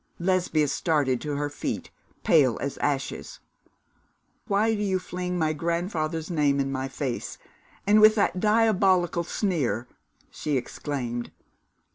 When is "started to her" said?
0.67-1.47